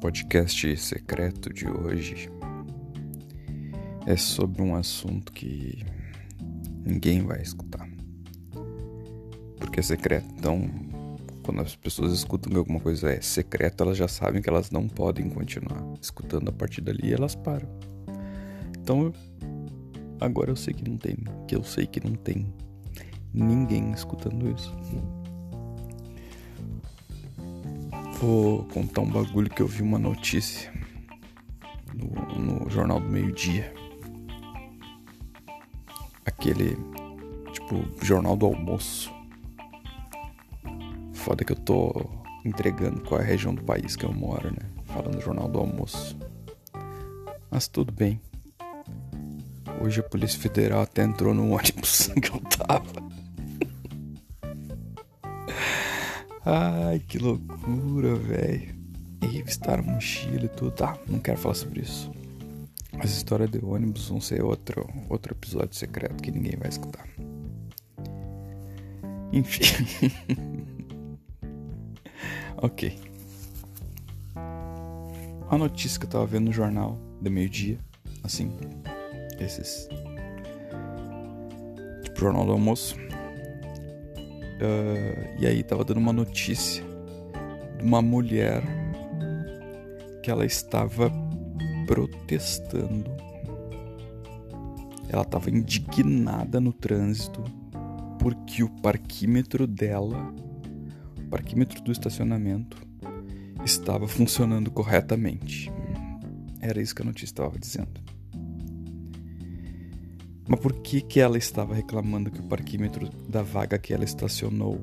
[0.00, 2.30] podcast secreto de hoje
[4.06, 5.84] é sobre um assunto que
[6.84, 7.88] ninguém vai escutar.
[9.58, 10.26] Porque é secreto.
[10.38, 10.70] Então,
[11.42, 14.86] quando as pessoas escutam que alguma coisa é secreto, elas já sabem que elas não
[14.88, 17.68] podem continuar escutando a partir dali elas param.
[18.78, 19.12] Então,
[20.20, 21.16] agora eu sei que não tem,
[21.48, 22.54] que eu sei que não tem
[23.34, 24.72] ninguém escutando isso.
[28.20, 30.72] Vou contar um bagulho que eu vi uma notícia
[31.94, 33.72] no, no Jornal do Meio Dia.
[36.26, 36.76] Aquele,
[37.52, 39.12] tipo, Jornal do Almoço.
[41.12, 42.10] Foda que eu tô
[42.44, 44.68] entregando qual é a região do país que eu moro, né?
[44.86, 46.18] Falando Jornal do Almoço.
[47.48, 48.20] Mas tudo bem.
[49.80, 52.97] Hoje a Polícia Federal até entrou no ônibus que eu tava.
[56.50, 58.74] Ai, que loucura, velho.
[59.20, 60.70] E revistaram mochila e tudo.
[60.70, 62.10] Tá, não quero falar sobre isso.
[62.98, 67.06] As histórias de ônibus vão ser outro, outro episódio secreto que ninguém vai escutar.
[69.30, 69.60] Enfim.
[72.56, 72.98] ok.
[75.50, 77.78] A notícia que eu tava vendo no jornal de meio-dia,
[78.24, 78.50] assim,
[79.38, 79.86] esses.
[82.04, 82.96] Tipo, jornal do almoço
[84.58, 86.82] Uh, e aí tava dando uma notícia
[87.78, 88.62] de uma mulher
[90.22, 91.12] que ela estava
[91.86, 93.10] protestando.
[95.08, 97.42] Ela estava indignada no trânsito
[98.18, 100.34] porque o parquímetro dela,
[101.16, 102.76] o parquímetro do estacionamento,
[103.64, 105.72] estava funcionando corretamente.
[106.60, 108.17] Era isso que a notícia estava dizendo.
[110.48, 114.80] Mas por que, que ela estava reclamando que o parquímetro da vaga que ela estacionou?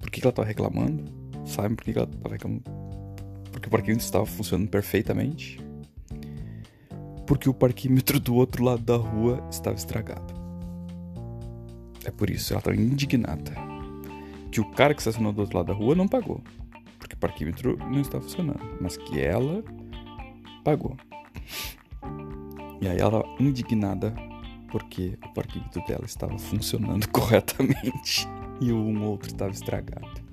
[0.00, 1.04] Por que, que ela estava reclamando?
[1.46, 2.64] Sabe por que, que ela estava reclamando?
[3.52, 5.60] Porque o parquímetro estava funcionando perfeitamente?
[7.28, 10.34] Porque o parquímetro do outro lado da rua estava estragado.
[12.04, 13.52] É por isso, ela estava indignada.
[14.50, 16.42] Que o cara que estacionou do outro lado da rua não pagou.
[16.98, 18.78] Porque o parquímetro não estava funcionando.
[18.80, 19.62] Mas que ela
[20.64, 20.96] pagou.
[22.80, 24.14] E aí ela, indignada,
[24.70, 28.28] porque o parquímetro dela estava funcionando corretamente
[28.60, 30.28] e um outro estava estragado.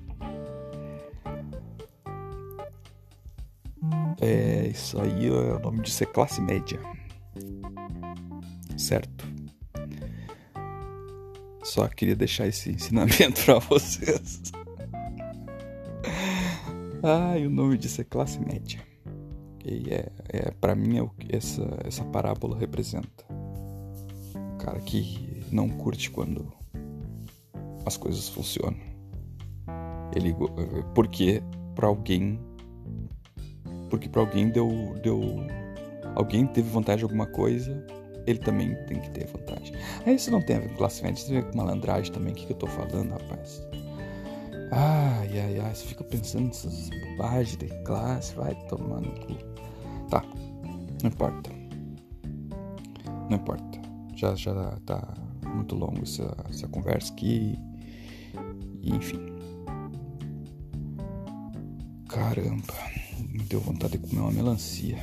[4.20, 6.80] É, isso aí é o nome de ser classe média.
[8.76, 9.26] Certo?
[11.62, 14.40] Só queria deixar esse ensinamento para vocês.
[17.02, 18.80] Ai, o nome disso é classe média.
[19.68, 23.24] E é, é para mim é o que essa, essa parábola representa.
[24.54, 26.52] O cara que não curte quando
[27.84, 28.78] as coisas funcionam.
[30.14, 30.34] Ele
[30.94, 31.42] porque
[31.74, 32.38] para alguém
[33.90, 35.20] porque para alguém deu deu
[36.14, 37.84] alguém teve vantagem em alguma coisa,
[38.24, 39.74] ele também tem que ter vantagem.
[40.04, 42.12] Aí isso não tem a ver com classe média, isso tem a ver com malandragem
[42.12, 42.32] também.
[42.32, 43.66] O que, que eu tô falando, rapaz?
[44.72, 49.55] Ai, ai, ai, você fica pensando nessas bobagens de classe, vai tomar no cu.
[50.08, 50.22] Tá,
[51.02, 51.50] não importa.
[53.28, 53.80] Não importa.
[54.14, 54.54] Já, já
[54.86, 55.14] tá
[55.54, 57.58] muito longo essa, essa conversa aqui.
[58.82, 59.20] Enfim.
[62.08, 62.74] Caramba,
[63.28, 64.98] me deu vontade de comer uma melancia.